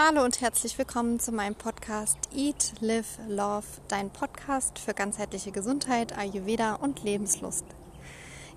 [0.00, 6.16] Hallo und herzlich willkommen zu meinem Podcast Eat, Live, Love, dein Podcast für ganzheitliche Gesundheit,
[6.16, 7.64] Ayurveda und Lebenslust.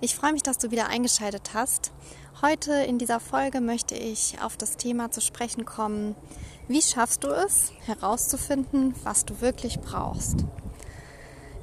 [0.00, 1.90] Ich freue mich, dass du wieder eingeschaltet hast.
[2.42, 6.14] Heute in dieser Folge möchte ich auf das Thema zu sprechen kommen,
[6.68, 10.44] wie schaffst du es herauszufinden, was du wirklich brauchst.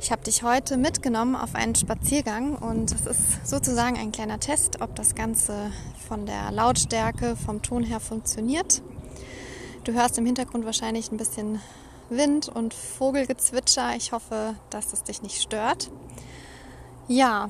[0.02, 4.82] Ich habe dich heute mitgenommen auf einen Spaziergang und es ist sozusagen ein kleiner Test,
[4.82, 5.72] ob das Ganze
[6.06, 8.82] von der Lautstärke, vom Ton her funktioniert.
[9.86, 11.62] Du hörst im Hintergrund wahrscheinlich ein bisschen
[12.10, 13.96] Wind und Vogelgezwitscher.
[13.96, 15.90] Ich hoffe, dass es dich nicht stört.
[17.08, 17.50] Ja,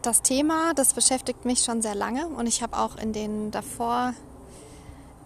[0.00, 4.14] das Thema, das beschäftigt mich schon sehr lange und ich habe auch in den davor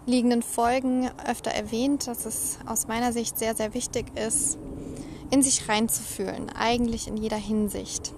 [0.05, 4.57] liegenden Folgen öfter erwähnt, dass es aus meiner Sicht sehr, sehr wichtig ist,
[5.31, 8.13] in sich reinzufühlen, eigentlich in jeder Hinsicht.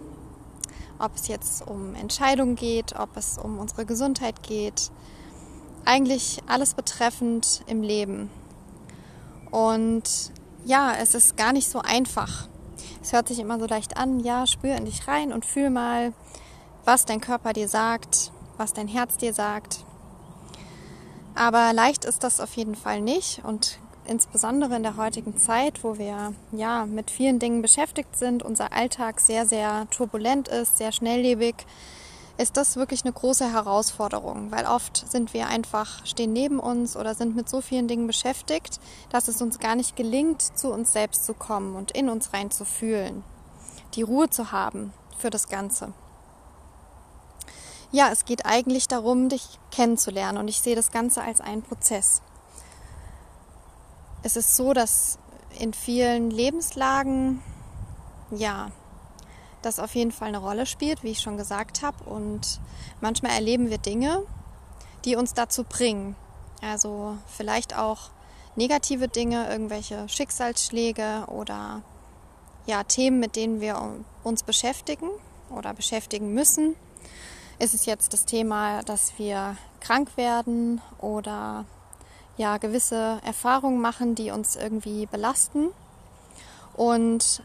[0.98, 4.92] Ob es jetzt um Entscheidungen geht, ob es um unsere Gesundheit geht,
[5.88, 8.30] eigentlich alles betreffend im Leben.
[9.52, 10.04] Und
[10.66, 12.48] ja, es ist gar nicht so einfach.
[13.02, 16.14] Es hört sich immer so leicht an, ja, spür in dich rein und fühl mal,
[16.84, 19.86] was dein Körper dir sagt, was dein Herz dir sagt.
[21.36, 25.98] Aber leicht ist das auf jeden Fall nicht und insbesondere in der heutigen Zeit, wo
[25.98, 31.56] wir ja mit vielen Dingen beschäftigt sind, unser Alltag sehr, sehr turbulent ist, sehr schnelllebig,
[32.38, 37.16] ist das wirklich eine große Herausforderung, weil oft sind wir einfach, stehen neben uns oder
[37.16, 41.26] sind mit so vielen Dingen beschäftigt, dass es uns gar nicht gelingt, zu uns selbst
[41.26, 43.24] zu kommen und in uns rein zu fühlen,
[43.96, 45.94] die Ruhe zu haben für das Ganze.
[47.92, 52.22] Ja, es geht eigentlich darum, dich kennenzulernen und ich sehe das Ganze als einen Prozess
[54.24, 55.20] es ist so, dass
[55.58, 57.42] in vielen Lebenslagen,
[58.32, 58.72] ja,
[59.62, 62.04] das auf jeden Fall eine Rolle spielt, wie ich schon gesagt habe.
[62.04, 62.60] Und
[63.02, 64.24] manchmal erleben wir Dinge,
[65.06, 66.16] die uns dazu bringen.
[66.62, 68.10] Also vielleicht auch
[68.56, 71.82] negative Dinge, irgendwelche Schicksalsschläge oder
[72.66, 73.82] ja, Themen, mit denen wir
[74.24, 75.10] uns beschäftigen
[75.50, 76.76] oder beschäftigen müssen.
[77.60, 81.66] Ist es jetzt das Thema, dass wir krank werden oder
[82.38, 85.70] ja gewisse Erfahrungen machen, die uns irgendwie belasten.
[86.76, 87.42] Und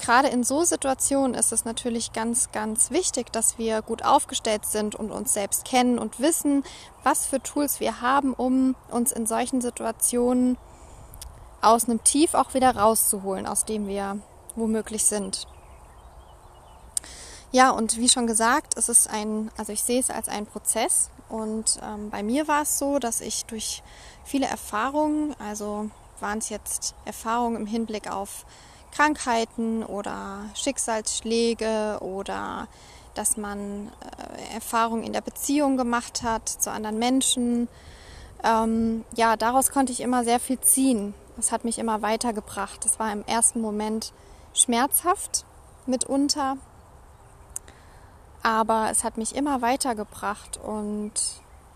[0.00, 4.94] gerade in so Situationen ist es natürlich ganz, ganz wichtig, dass wir gut aufgestellt sind
[4.94, 6.64] und uns selbst kennen und wissen,
[7.04, 10.58] was für Tools wir haben, um uns in solchen Situationen
[11.60, 14.18] aus einem Tief auch wieder rauszuholen, aus dem wir
[14.56, 15.46] womöglich sind.
[17.52, 21.10] Ja, und wie schon gesagt, es ist ein, also ich sehe es als einen Prozess.
[21.28, 23.82] Und ähm, bei mir war es so, dass ich durch
[24.24, 25.90] viele Erfahrungen, also
[26.20, 28.44] waren es jetzt Erfahrungen im Hinblick auf
[28.92, 32.68] Krankheiten oder Schicksalsschläge oder
[33.14, 37.68] dass man äh, Erfahrungen in der Beziehung gemacht hat zu anderen Menschen.
[38.42, 41.14] Ähm, ja, daraus konnte ich immer sehr viel ziehen.
[41.36, 42.84] Das hat mich immer weitergebracht.
[42.84, 44.12] Das war im ersten Moment
[44.54, 45.44] schmerzhaft
[45.86, 46.56] mitunter,
[48.42, 51.12] aber es hat mich immer weitergebracht und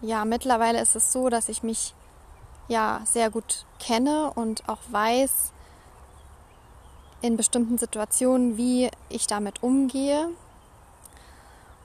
[0.00, 1.94] ja, mittlerweile ist es so, dass ich mich
[2.68, 5.53] ja sehr gut kenne und auch weiß
[7.24, 10.28] in bestimmten Situationen, wie ich damit umgehe.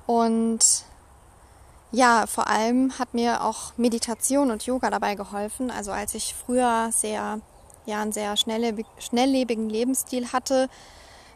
[0.05, 0.59] Und
[1.93, 5.71] ja, vor allem hat mir auch Meditation und Yoga dabei geholfen.
[5.71, 7.39] Also als ich früher sehr,
[7.85, 10.69] ja, einen sehr schnelllebigen Lebensstil hatte,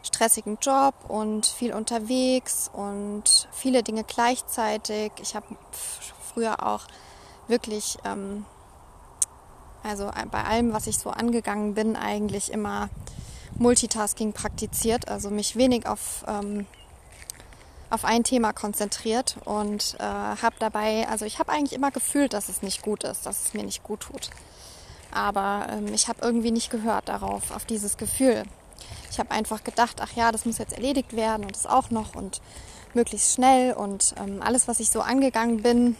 [0.02, 5.12] stressigen Job und viel unterwegs und viele Dinge gleichzeitig.
[5.22, 5.46] Ich habe
[6.34, 6.82] früher auch
[7.48, 8.44] wirklich, ähm,
[9.82, 12.90] also bei allem, was ich so angegangen bin, eigentlich immer
[13.58, 16.66] Multitasking praktiziert, also mich wenig auf, ähm,
[17.90, 22.48] auf ein Thema konzentriert und äh, habe dabei, also ich habe eigentlich immer gefühlt, dass
[22.48, 24.30] es nicht gut ist, dass es mir nicht gut tut.
[25.12, 28.42] Aber ähm, ich habe irgendwie nicht gehört darauf, auf dieses Gefühl.
[29.10, 32.16] Ich habe einfach gedacht, ach ja, das muss jetzt erledigt werden und das auch noch
[32.16, 32.40] und
[32.94, 35.96] möglichst schnell und ähm, alles, was ich so angegangen bin,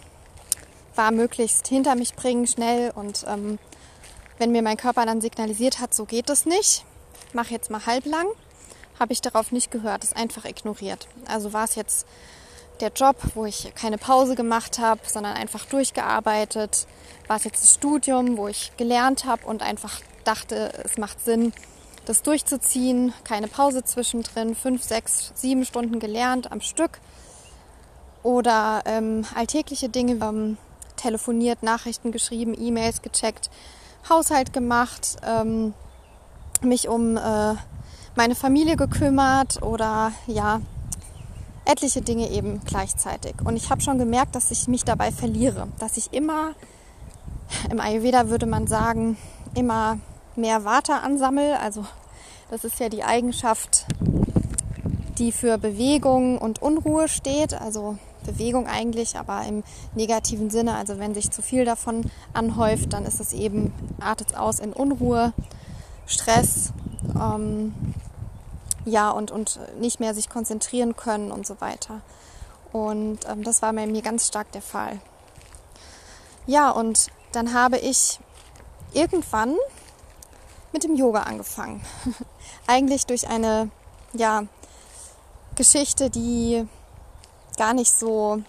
[0.97, 3.59] war möglichst hinter mich bringen, schnell und ähm,
[4.39, 6.85] wenn mir mein Körper dann signalisiert hat, so geht es nicht,
[7.35, 8.27] mach jetzt mal halblang,
[8.99, 11.09] habe ich darauf nicht gehört, es einfach ignoriert.
[11.27, 12.07] Also war es jetzt
[12.81, 16.87] der Job, wo ich keine Pause gemacht habe, sondern einfach durchgearbeitet,
[17.29, 21.53] war es jetzt das Studium, wo ich gelernt habe und einfach dachte, es macht Sinn,
[22.05, 27.01] das durchzuziehen, keine Pause zwischendrin, fünf, sechs, sieben Stunden gelernt am Stück.
[28.23, 30.57] Oder ähm, alltägliche Dinge, ähm,
[30.97, 33.51] telefoniert, Nachrichten geschrieben, E-Mails gecheckt,
[34.09, 35.75] Haushalt gemacht, ähm,
[36.63, 37.55] mich um äh,
[38.17, 40.61] meine Familie gekümmert oder ja,
[41.65, 43.35] etliche Dinge eben gleichzeitig.
[43.45, 46.55] Und ich habe schon gemerkt, dass ich mich dabei verliere, dass ich immer
[47.71, 49.17] im Ayurveda würde man sagen,
[49.55, 49.99] immer
[50.37, 51.55] mehr Vata ansammel.
[51.55, 51.85] Also
[52.51, 53.87] das ist ja die Eigenschaft,
[55.19, 57.55] die für Bewegung und Unruhe steht.
[57.55, 59.63] Also Bewegung eigentlich, aber im
[59.95, 60.77] negativen Sinne.
[60.77, 64.73] Also wenn sich zu viel davon anhäuft, dann ist es eben, artet es aus in
[64.73, 65.33] Unruhe,
[66.07, 66.73] Stress,
[67.15, 67.75] ähm,
[68.85, 72.01] ja, und, und nicht mehr sich konzentrieren können und so weiter.
[72.73, 75.01] Und ähm, das war bei mir ganz stark der Fall.
[76.47, 78.19] Ja, und dann habe ich
[78.93, 79.57] irgendwann
[80.73, 81.81] mit dem Yoga angefangen.
[82.67, 83.71] Eigentlich durch eine
[84.13, 84.45] ja,
[85.55, 86.67] Geschichte, die
[87.57, 88.43] gar nicht so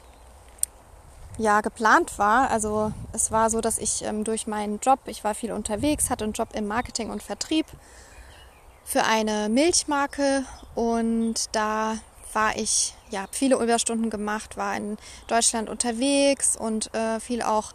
[1.37, 2.49] ja, geplant war.
[2.51, 6.23] Also es war so, dass ich ähm, durch meinen Job, ich war viel unterwegs, hatte
[6.23, 7.65] einen Job im Marketing und Vertrieb
[8.83, 10.45] für eine Milchmarke
[10.75, 11.97] und da
[12.33, 14.97] war ich ja viele Überstunden gemacht, war in
[15.27, 17.71] Deutschland unterwegs und äh, viel auch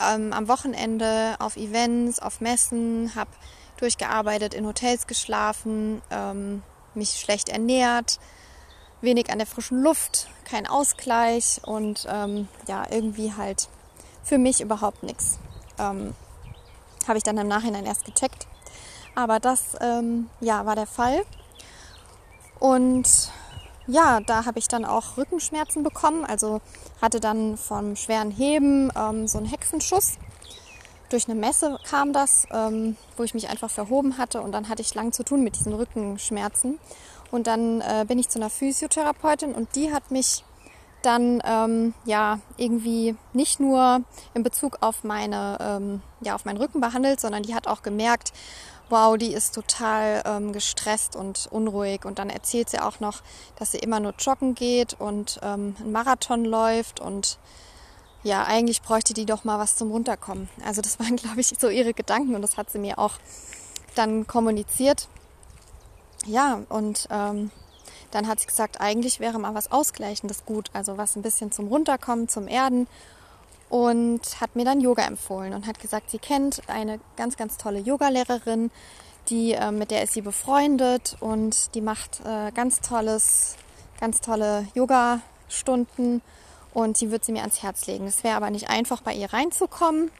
[0.00, 3.30] ähm, am Wochenende auf Events, auf Messen, habe
[3.78, 6.62] durchgearbeitet, in Hotels geschlafen, ähm,
[6.94, 8.18] mich schlecht ernährt,
[9.00, 13.68] wenig an der frischen Luft, kein Ausgleich und ähm, ja, irgendwie halt
[14.22, 15.38] für mich überhaupt nichts.
[15.78, 16.14] Ähm,
[17.06, 18.46] Habe ich dann im Nachhinein erst gecheckt.
[19.14, 21.24] Aber das ähm, ja, war der Fall.
[22.58, 23.30] Und
[23.86, 26.24] ja, da habe ich dann auch Rückenschmerzen bekommen.
[26.24, 26.60] Also
[27.00, 30.14] hatte dann vom schweren Heben ähm, so einen Hexenschuss.
[31.08, 34.82] Durch eine Messe kam das, ähm, wo ich mich einfach verhoben hatte und dann hatte
[34.82, 36.80] ich lang zu tun mit diesen Rückenschmerzen.
[37.30, 40.44] Und dann äh, bin ich zu einer Physiotherapeutin und die hat mich
[41.02, 44.02] dann ähm, ja irgendwie nicht nur
[44.34, 48.32] in Bezug auf meine ähm, ja auf meinen Rücken behandelt, sondern die hat auch gemerkt,
[48.88, 52.04] wow, die ist total ähm, gestresst und unruhig.
[52.04, 53.22] Und dann erzählt sie auch noch,
[53.56, 57.38] dass sie immer nur joggen geht und ähm, einen Marathon läuft und
[58.22, 60.48] ja, eigentlich bräuchte die doch mal was zum Runterkommen.
[60.64, 63.14] Also das waren, glaube ich, so ihre Gedanken und das hat sie mir auch
[63.94, 65.08] dann kommuniziert.
[66.26, 67.50] Ja, und ähm,
[68.10, 71.68] dann hat sie gesagt, eigentlich wäre mal was Ausgleichendes gut, also was ein bisschen zum
[71.68, 72.88] Runterkommen, zum Erden
[73.68, 77.78] und hat mir dann Yoga empfohlen und hat gesagt, sie kennt eine ganz, ganz tolle
[77.78, 78.70] Yogalehrerin,
[79.28, 83.56] die, äh, mit der ist sie befreundet und die macht äh, ganz tolles,
[84.00, 86.22] ganz tolle Yoga-Stunden
[86.74, 88.06] und die wird sie mir ans Herz legen.
[88.06, 90.10] Es wäre aber nicht einfach, bei ihr reinzukommen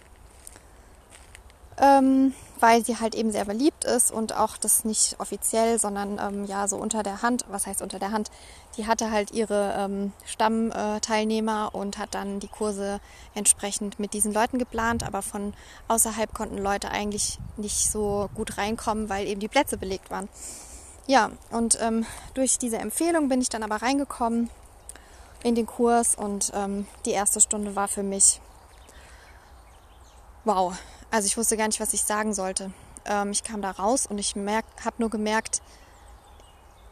[1.78, 6.44] ähm, weil sie halt eben sehr beliebt ist und auch das nicht offiziell, sondern ähm,
[6.46, 8.30] ja so unter der Hand, was heißt unter der Hand,
[8.76, 13.00] die hatte halt ihre ähm, Stammteilnehmer und hat dann die Kurse
[13.34, 15.54] entsprechend mit diesen Leuten geplant, aber von
[15.88, 20.28] außerhalb konnten Leute eigentlich nicht so gut reinkommen, weil eben die Plätze belegt waren.
[21.06, 22.04] Ja, und ähm,
[22.34, 24.50] durch diese Empfehlung bin ich dann aber reingekommen
[25.42, 28.40] in den Kurs und ähm, die erste Stunde war für mich
[30.46, 30.76] wow,
[31.10, 32.72] also ich wusste gar nicht, was ich sagen sollte.
[33.04, 35.62] Ähm, ich kam da raus und ich habe nur gemerkt,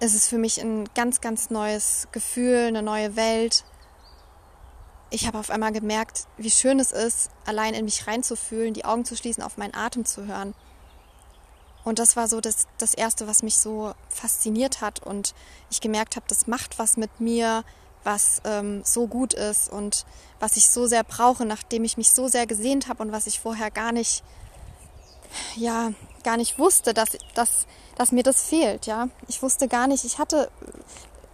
[0.00, 3.64] es ist für mich ein ganz, ganz neues Gefühl, eine neue Welt.
[5.11, 9.05] Ich habe auf einmal gemerkt, wie schön es ist, allein in mich reinzufühlen, die Augen
[9.05, 10.55] zu schließen, auf meinen Atem zu hören.
[11.84, 15.34] Und das war so das, das Erste, was mich so fasziniert hat und
[15.70, 17.62] ich gemerkt habe, das macht was mit mir,
[18.04, 20.04] was ähm, so gut ist und
[20.40, 23.40] was ich so sehr brauche, nachdem ich mich so sehr gesehnt habe und was ich
[23.40, 24.22] vorher gar nicht,
[25.56, 29.08] ja, gar nicht wusste, dass, dass, dass mir das fehlt, ja.
[29.29, 30.50] Ich wusste gar nicht, ich hatte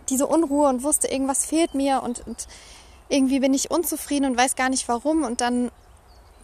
[0.09, 2.47] diese Unruhe und wusste, irgendwas fehlt mir und, und
[3.09, 5.71] irgendwie bin ich unzufrieden und weiß gar nicht warum und dann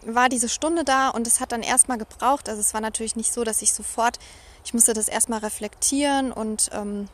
[0.07, 2.49] war diese Stunde da und es hat dann erstmal gebraucht.
[2.49, 4.19] Also es war natürlich nicht so, dass ich sofort,
[4.65, 7.09] ich musste das erstmal reflektieren und ähm,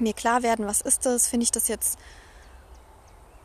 [0.00, 1.98] mir klar werden, was ist das, finde ich das jetzt,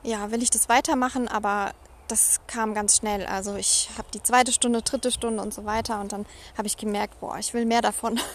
[0.04, 1.74] ja, will ich das weitermachen, aber
[2.12, 3.26] das kam ganz schnell.
[3.26, 6.26] Also ich habe die zweite Stunde, dritte Stunde und so weiter und dann
[6.58, 8.20] habe ich gemerkt, boah, ich will mehr davon.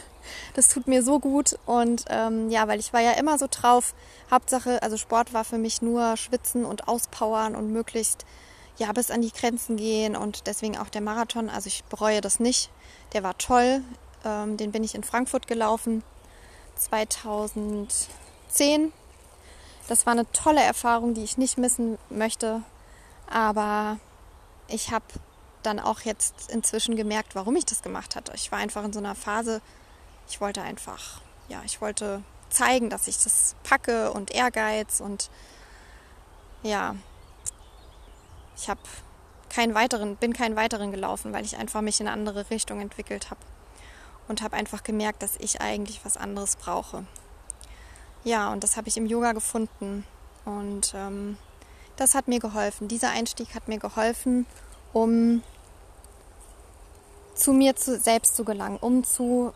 [0.54, 3.94] Das tut mir so gut und ähm, ja, weil ich war ja immer so drauf.
[4.28, 8.24] Hauptsache, also Sport war für mich nur Schwitzen und Auspowern und möglichst
[8.76, 11.48] ja bis an die Grenzen gehen und deswegen auch der Marathon.
[11.48, 12.70] Also ich bereue das nicht.
[13.12, 13.82] Der war toll.
[14.24, 16.02] Ähm, den bin ich in Frankfurt gelaufen
[16.76, 18.92] 2010.
[19.88, 22.62] Das war eine tolle Erfahrung, die ich nicht missen möchte.
[23.28, 23.98] Aber
[24.68, 25.04] ich habe
[25.62, 28.32] dann auch jetzt inzwischen gemerkt, warum ich das gemacht hatte.
[28.34, 29.62] Ich war einfach in so einer Phase,
[30.28, 35.30] ich wollte einfach, ja, ich wollte zeigen, dass ich das packe und Ehrgeiz und
[36.62, 36.94] ja,
[38.56, 38.80] ich habe
[39.48, 43.30] keinen weiteren, bin keinen weiteren gelaufen, weil ich einfach mich in eine andere Richtung entwickelt
[43.30, 43.40] habe
[44.28, 47.04] und habe einfach gemerkt, dass ich eigentlich was anderes brauche.
[48.24, 50.04] Ja, und das habe ich im Yoga gefunden
[50.44, 51.36] und ähm,
[51.96, 52.88] das hat mir geholfen.
[52.88, 54.46] Dieser Einstieg hat mir geholfen,
[54.92, 55.42] um
[57.34, 59.52] zu mir zu, selbst zu gelangen, um zu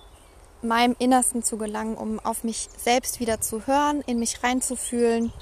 [0.63, 5.33] meinem Innersten zu gelangen, um auf mich selbst wieder zu hören, in mich reinzufühlen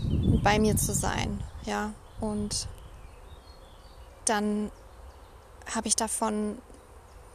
[0.00, 1.42] und bei mir zu sein.
[1.64, 2.68] Ja, und
[4.24, 4.70] dann
[5.74, 6.58] habe ich davon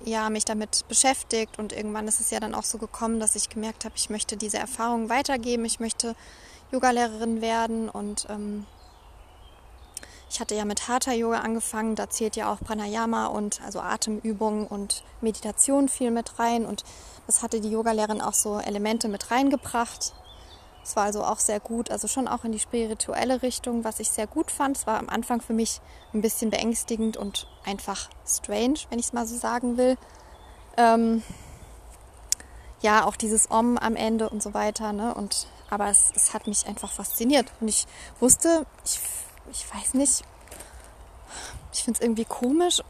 [0.05, 3.49] ja mich damit beschäftigt und irgendwann ist es ja dann auch so gekommen, dass ich
[3.49, 6.15] gemerkt habe, ich möchte diese Erfahrung weitergeben, ich möchte
[6.71, 8.65] Yogalehrerin werden und ähm,
[10.29, 14.67] ich hatte ja mit Hatha Yoga angefangen, da zählt ja auch Pranayama und also Atemübungen
[14.67, 16.83] und Meditation viel mit rein und
[17.25, 20.13] das hatte die Yogalehrerin auch so Elemente mit reingebracht.
[20.89, 24.09] Es war also auch sehr gut, also schon auch in die spirituelle Richtung, was ich
[24.09, 24.75] sehr gut fand.
[24.75, 25.81] Es war am Anfang für mich
[26.15, 29.99] ein bisschen beängstigend und einfach strange, wenn ich es mal so sagen will.
[30.77, 31.21] Ähm,
[32.81, 34.91] ja, auch dieses Om am Ende und so weiter.
[34.91, 35.13] Ne?
[35.13, 37.45] Und, aber es, es hat mich einfach fasziniert.
[37.61, 37.85] Und ich
[38.19, 38.99] wusste, ich,
[39.51, 40.23] ich weiß nicht,
[41.71, 42.81] ich finde es irgendwie komisch,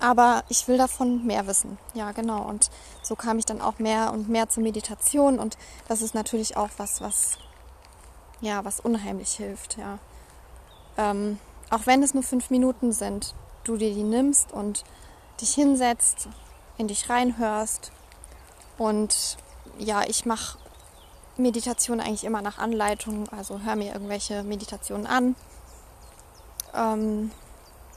[0.00, 1.78] aber ich will davon mehr wissen.
[1.94, 2.42] Ja, genau.
[2.42, 2.70] Und
[3.02, 5.38] so kam ich dann auch mehr und mehr zur Meditation.
[5.38, 5.56] Und
[5.88, 7.38] das ist natürlich auch was, was,
[8.40, 9.78] ja, was unheimlich hilft.
[9.78, 9.98] Ja.
[10.96, 11.38] Ähm,
[11.70, 13.34] auch wenn es nur fünf Minuten sind,
[13.64, 14.84] du dir die nimmst und
[15.40, 16.28] dich hinsetzt,
[16.78, 17.92] in dich reinhörst.
[18.78, 19.38] Und
[19.78, 20.58] ja, ich mache
[21.36, 25.36] Meditation eigentlich immer nach Anleitung, also hör mir irgendwelche Meditationen an.
[26.74, 27.30] Ähm,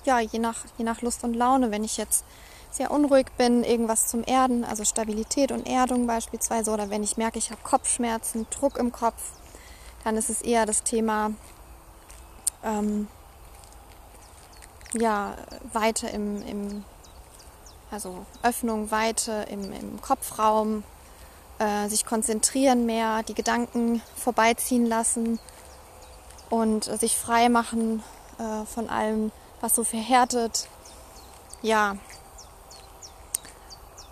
[0.05, 2.25] ja, je nach, je nach Lust und Laune, wenn ich jetzt
[2.71, 7.39] sehr unruhig bin, irgendwas zum Erden, also Stabilität und Erdung beispielsweise, oder wenn ich merke,
[7.39, 9.33] ich habe Kopfschmerzen, Druck im Kopf,
[10.03, 11.31] dann ist es eher das Thema
[12.63, 13.07] ähm,
[14.93, 15.35] ja,
[15.73, 16.85] Weite im, im,
[17.91, 20.83] also Öffnung, Weite im, im Kopfraum,
[21.59, 25.39] äh, sich konzentrieren mehr, die Gedanken vorbeiziehen lassen
[26.49, 28.03] und äh, sich frei machen
[28.37, 30.67] äh, von allem, was so verhärtet.
[31.61, 31.97] Ja.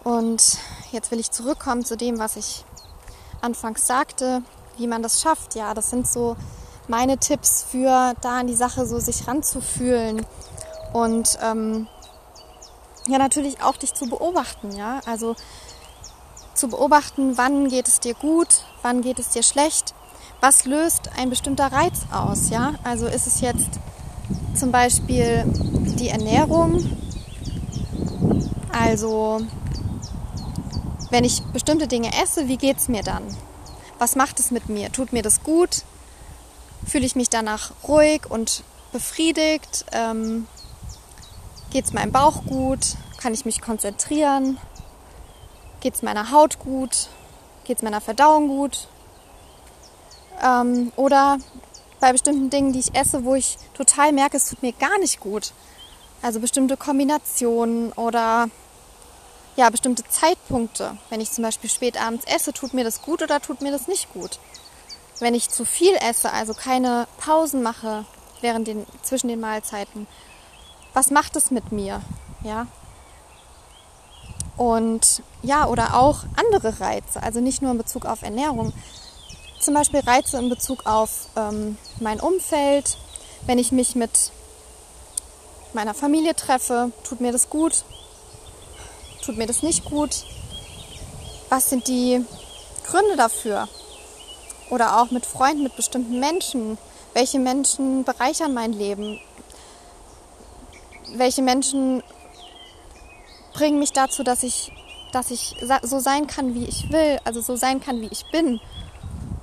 [0.03, 0.57] Und
[0.91, 2.63] jetzt will ich zurückkommen zu dem, was ich
[3.41, 4.41] anfangs sagte,
[4.77, 5.55] wie man das schafft.
[5.55, 6.35] Ja, das sind so
[6.87, 10.25] meine Tipps für da an die Sache so sich ranzufühlen
[10.93, 11.87] und ähm,
[13.07, 14.71] ja natürlich auch dich zu beobachten.
[14.75, 15.35] Ja, also
[16.53, 19.93] zu beobachten, wann geht es dir gut, wann geht es dir schlecht,
[20.41, 22.49] was löst ein bestimmter Reiz aus.
[22.49, 23.69] Ja, also ist es jetzt
[24.57, 25.43] zum Beispiel
[25.99, 26.83] die Ernährung.
[28.71, 29.41] Also
[31.09, 33.23] wenn ich bestimmte Dinge esse, wie geht es mir dann?
[33.99, 34.91] Was macht es mit mir?
[34.91, 35.83] Tut mir das gut?
[36.85, 39.85] Fühle ich mich danach ruhig und befriedigt?
[39.91, 40.47] Ähm,
[41.71, 42.95] geht es meinem Bauch gut?
[43.17, 44.57] Kann ich mich konzentrieren?
[45.79, 47.09] Geht es meiner Haut gut?
[47.63, 48.87] Geht es meiner Verdauung gut?
[50.43, 51.37] Ähm, oder
[51.99, 55.19] bei bestimmten Dingen, die ich esse, wo ich total merke, es tut mir gar nicht
[55.19, 55.51] gut.
[56.21, 58.49] Also bestimmte Kombinationen oder
[59.55, 60.97] ja, bestimmte Zeitpunkte.
[61.09, 63.87] Wenn ich zum Beispiel spät abends esse, tut mir das gut oder tut mir das
[63.87, 64.39] nicht gut.
[65.19, 68.05] Wenn ich zu viel esse, also keine Pausen mache
[68.41, 70.07] während den, zwischen den Mahlzeiten,
[70.93, 72.01] was macht es mit mir?
[72.43, 72.67] Ja.
[74.57, 78.73] Und ja, oder auch andere Reize, also nicht nur in Bezug auf Ernährung,
[79.59, 82.97] zum Beispiel Reize in Bezug auf ähm, mein Umfeld.
[83.45, 84.31] Wenn ich mich mit
[85.73, 87.83] meiner Familie treffe, tut mir das gut,
[89.23, 90.25] tut mir das nicht gut.
[91.49, 92.23] Was sind die
[92.85, 93.67] Gründe dafür?
[94.69, 96.77] Oder auch mit Freunden, mit bestimmten Menschen.
[97.13, 99.19] Welche Menschen bereichern mein Leben?
[101.13, 102.03] Welche Menschen
[103.53, 104.73] bringen mich dazu, dass ich,
[105.13, 108.59] dass ich so sein kann, wie ich will, also so sein kann, wie ich bin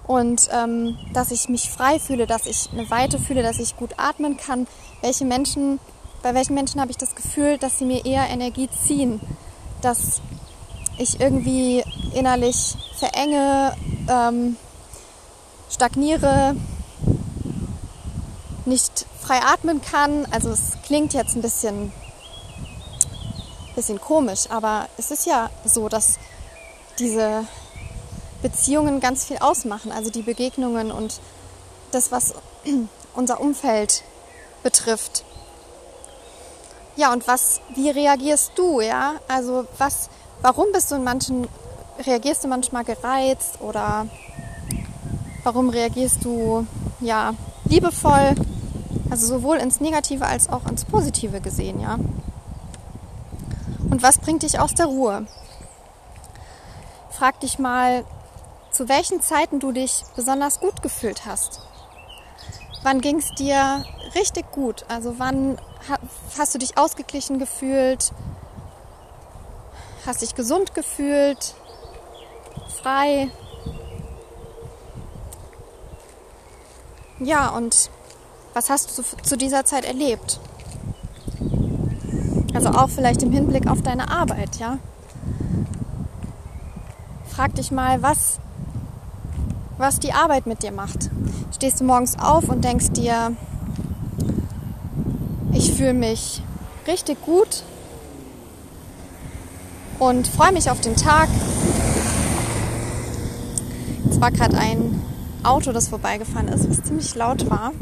[0.06, 3.94] und ähm, dass ich mich frei fühle, dass ich eine Weite fühle, dass ich gut
[3.96, 4.66] atmen kann.
[5.00, 5.80] Welche Menschen,
[6.22, 9.20] bei welchen Menschen habe ich das Gefühl, dass sie mir eher Energie ziehen,
[9.80, 10.20] dass
[10.98, 11.82] ich irgendwie
[12.14, 13.74] innerlich verenge,
[14.08, 14.56] ähm,
[15.70, 16.54] stagniere,
[18.64, 20.26] nicht frei atmen kann.
[20.30, 21.92] Also es klingt jetzt ein bisschen,
[23.74, 26.18] bisschen komisch, aber es ist ja so, dass
[26.98, 27.46] diese
[28.44, 31.18] Beziehungen ganz viel ausmachen, also die Begegnungen und
[31.92, 32.34] das, was
[33.14, 34.04] unser Umfeld
[34.62, 35.24] betrifft.
[36.94, 39.14] Ja, und was, wie reagierst du, ja?
[39.28, 40.10] Also was,
[40.42, 41.48] warum bist du in manchen,
[42.04, 44.08] reagierst du manchmal gereizt oder
[45.42, 46.66] warum reagierst du,
[47.00, 47.32] ja,
[47.64, 48.34] liebevoll?
[49.08, 51.94] Also sowohl ins Negative als auch ins Positive gesehen, ja?
[53.90, 55.26] Und was bringt dich aus der Ruhe?
[57.10, 58.04] Frag dich mal,
[58.74, 61.60] zu welchen Zeiten du dich besonders gut gefühlt hast.
[62.82, 64.84] Wann ging es dir richtig gut?
[64.88, 65.58] Also wann
[66.36, 68.12] hast du dich ausgeglichen gefühlt?
[70.06, 71.54] hast dich gesund gefühlt,
[72.82, 73.30] frei.
[77.20, 77.90] Ja, und
[78.52, 80.40] was hast du zu dieser Zeit erlebt?
[82.54, 84.78] Also auch vielleicht im Hinblick auf deine Arbeit, ja.
[87.28, 88.38] Frag dich mal, was,
[89.84, 91.10] was die Arbeit mit dir macht.
[91.54, 93.36] Stehst du morgens auf und denkst dir,
[95.52, 96.40] ich fühle mich
[96.86, 97.62] richtig gut
[99.98, 101.28] und freue mich auf den Tag.
[104.08, 105.02] Es war gerade ein
[105.42, 107.72] Auto, das vorbeigefahren ist, was ziemlich laut war.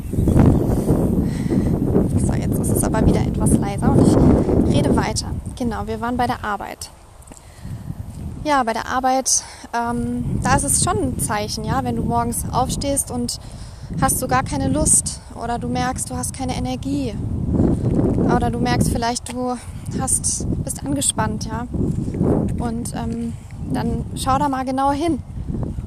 [2.26, 5.30] So, jetzt ist es aber wieder etwas leiser und ich rede weiter.
[5.56, 6.90] Genau, wir waren bei der Arbeit.
[8.44, 12.44] Ja, bei der Arbeit, ähm, da ist es schon ein Zeichen, ja, wenn du morgens
[12.50, 13.38] aufstehst und
[14.00, 17.14] hast so gar keine Lust oder du merkst, du hast keine Energie
[18.34, 19.56] oder du merkst vielleicht, du
[20.00, 21.68] hast, bist angespannt, ja.
[22.58, 23.32] Und ähm,
[23.72, 25.22] dann schau da mal genau hin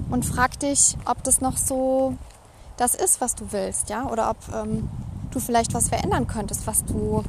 [0.09, 2.15] und frag dich, ob das noch so
[2.77, 4.87] das ist, was du willst, ja, oder ob ähm,
[5.31, 7.21] du vielleicht was verändern könntest, was du,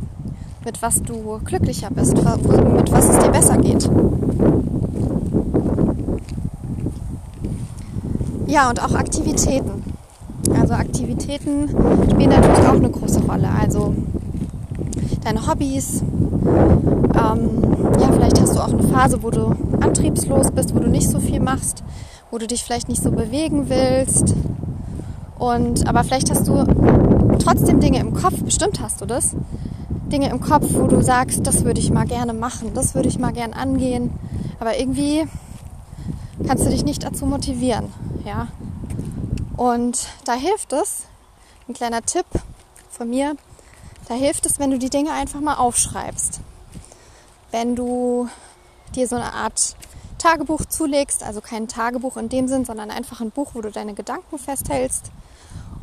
[0.64, 3.90] mit was du glücklicher bist, mit was es dir besser geht.
[8.46, 9.82] Ja, und auch Aktivitäten.
[10.58, 11.68] Also Aktivitäten
[12.10, 13.48] spielen natürlich auch eine große Rolle.
[13.60, 13.94] Also
[15.24, 16.02] deine Hobbys.
[16.02, 17.50] Ähm,
[18.00, 21.18] ja, vielleicht hast du auch eine Phase, wo du antriebslos bist, wo du nicht so
[21.18, 21.82] viel machst,
[22.30, 24.34] wo du dich vielleicht nicht so bewegen willst.
[25.38, 26.64] Und aber vielleicht hast du
[27.38, 29.34] trotzdem Dinge im Kopf, bestimmt hast du das.
[30.12, 33.18] Dinge im Kopf, wo du sagst, das würde ich mal gerne machen, das würde ich
[33.18, 34.10] mal gern angehen.
[34.60, 35.24] Aber irgendwie
[36.46, 37.86] kannst du dich nicht dazu motivieren,
[38.26, 38.48] ja.
[39.56, 41.04] Und da hilft es,
[41.68, 42.26] ein kleiner Tipp
[42.90, 43.36] von mir,
[44.08, 46.40] da hilft es, wenn du die Dinge einfach mal aufschreibst.
[47.50, 48.28] Wenn du
[48.94, 49.76] dir so eine Art
[50.18, 53.94] Tagebuch zulegst, also kein Tagebuch in dem Sinn, sondern einfach ein Buch, wo du deine
[53.94, 55.10] Gedanken festhältst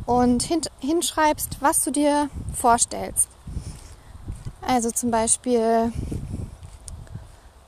[0.06, 0.47] und
[0.79, 3.29] hinschreibst, was du dir vorstellst.
[4.62, 5.91] Also zum Beispiel,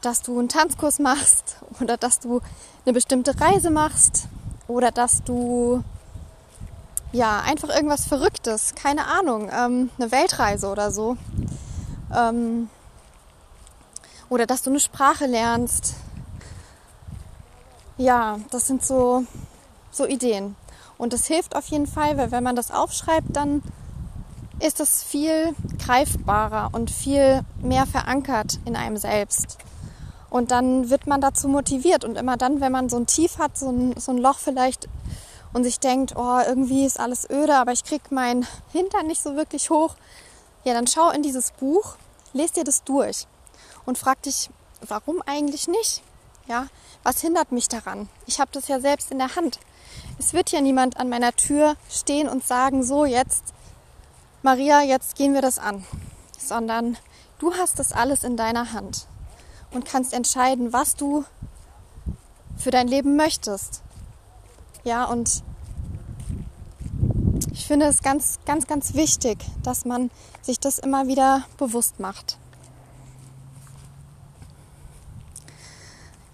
[0.02, 2.42] dass du einen Tanzkurs machst oder dass du
[2.86, 4.28] eine bestimmte Reise machst
[4.68, 5.84] oder dass du
[7.12, 11.18] ja einfach irgendwas Verrücktes, keine Ahnung, ähm, eine Weltreise oder so.
[12.16, 12.70] Ähm,
[14.30, 15.96] oder dass du eine Sprache lernst.
[17.98, 19.24] Ja, das sind so,
[19.92, 20.56] so Ideen.
[20.98, 23.62] Und das hilft auf jeden Fall, weil wenn man das aufschreibt, dann
[24.60, 25.54] ist es viel
[25.86, 29.58] greifbarer und viel mehr verankert in einem selbst.
[30.30, 32.04] Und dann wird man dazu motiviert.
[32.04, 34.88] Und immer dann, wenn man so ein Tief hat, so ein, so ein Loch vielleicht
[35.56, 39.38] und sich denkt, oh, irgendwie ist alles öde, aber ich krieg meinen Hintern nicht so
[39.38, 39.96] wirklich hoch,
[40.66, 41.96] ja, dann schau in dieses Buch,
[42.34, 43.26] lest dir das durch
[43.86, 44.50] und frag dich,
[44.86, 46.04] warum eigentlich nicht?
[46.48, 46.68] Ja,
[47.04, 48.10] was hindert mich daran?
[48.26, 49.60] Ich habe das ja selbst in der Hand.
[50.20, 53.54] Es wird ja niemand an meiner Tür stehen und sagen, so jetzt,
[54.44, 55.86] Maria, jetzt gehen wir das an,
[56.38, 56.98] sondern
[57.40, 59.08] du hast das alles in deiner Hand
[59.72, 61.26] und kannst entscheiden, was du
[62.58, 63.82] für dein Leben möchtest.
[64.84, 65.44] Ja, und
[67.52, 72.38] ich finde es ganz, ganz, ganz wichtig, dass man sich das immer wieder bewusst macht.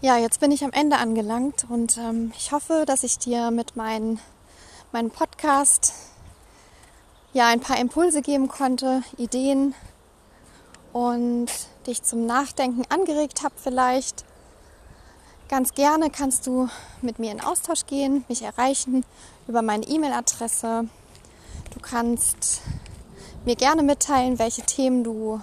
[0.01, 3.75] Ja, jetzt bin ich am Ende angelangt und ähm, ich hoffe, dass ich dir mit
[3.75, 4.19] meinem
[4.91, 5.93] mein Podcast
[7.33, 9.73] ja ein paar Impulse geben konnte, Ideen
[10.91, 11.51] und
[11.87, 14.25] dich zum Nachdenken angeregt habe vielleicht.
[15.49, 16.69] Ganz gerne kannst du
[17.01, 19.05] mit mir in Austausch gehen, mich erreichen
[19.47, 20.87] über meine E-Mail-Adresse.
[21.73, 22.61] Du kannst
[23.45, 25.41] mir gerne mitteilen, welche Themen du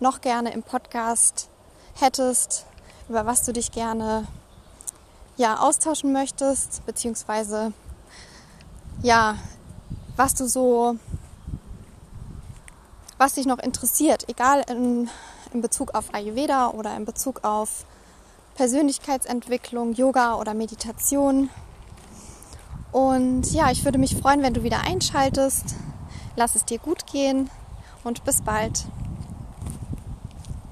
[0.00, 1.48] noch gerne im Podcast
[1.94, 2.66] hättest
[3.08, 4.26] über was du dich gerne
[5.36, 7.72] ja, austauschen möchtest, beziehungsweise
[9.02, 9.36] ja,
[10.16, 10.96] was du so,
[13.18, 15.10] was dich noch interessiert, egal in,
[15.54, 17.86] in Bezug auf Ayurveda oder in Bezug auf
[18.56, 21.48] Persönlichkeitsentwicklung, Yoga oder Meditation.
[22.92, 25.76] Und ja, ich würde mich freuen, wenn du wieder einschaltest.
[26.36, 27.50] Lass es dir gut gehen
[28.02, 28.84] und bis bald.